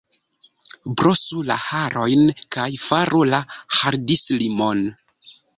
Brosu 1.01 1.43
la 1.49 1.57
harojn 1.65 2.25
kaj 2.57 2.67
faru 2.87 3.23
la 3.35 3.45
hardislimon! 3.81 4.87